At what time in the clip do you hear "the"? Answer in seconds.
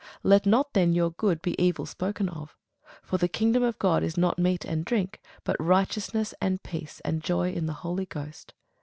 3.19-3.27, 7.67-7.73